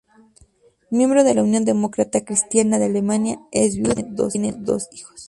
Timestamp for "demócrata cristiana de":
1.63-2.85